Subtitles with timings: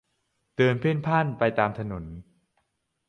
[0.57, 2.03] เดินเพ่นพ่านไปตามถนน